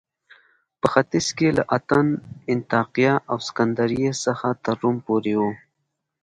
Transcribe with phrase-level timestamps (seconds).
[0.79, 2.07] په ختیځ کې له اتن،
[2.51, 5.41] انطاکیه او سکندریې څخه تر روم پورې و